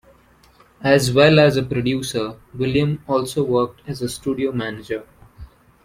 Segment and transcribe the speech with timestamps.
[0.83, 5.03] As well as a producer, William also worked as a studio manager.